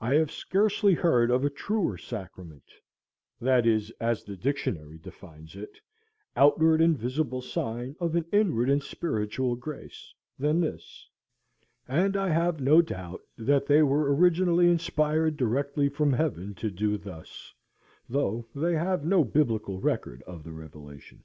I 0.00 0.14
have 0.14 0.30
scarcely 0.32 0.94
heard 0.94 1.30
of 1.30 1.44
a 1.44 1.50
truer 1.50 1.98
sacrament, 1.98 2.64
that 3.42 3.66
is, 3.66 3.90
as 4.00 4.24
the 4.24 4.38
dictionary 4.38 4.96
defines 4.96 5.54
it, 5.54 5.78
"outward 6.34 6.80
and 6.80 6.96
visible 6.96 7.42
sign 7.42 7.94
of 8.00 8.14
an 8.16 8.24
inward 8.32 8.70
and 8.70 8.82
spiritual 8.82 9.54
grace," 9.54 10.14
than 10.38 10.62
this, 10.62 11.10
and 11.86 12.16
I 12.16 12.30
have 12.30 12.62
no 12.62 12.80
doubt 12.80 13.20
that 13.36 13.66
they 13.66 13.82
were 13.82 14.14
originally 14.16 14.70
inspired 14.70 15.36
directly 15.36 15.90
from 15.90 16.14
Heaven 16.14 16.54
to 16.54 16.70
do 16.70 16.96
thus, 16.96 17.52
though 18.08 18.46
they 18.54 18.72
have 18.76 19.04
no 19.04 19.24
biblical 19.24 19.78
record 19.78 20.22
of 20.22 20.42
the 20.42 20.52
revelation. 20.52 21.22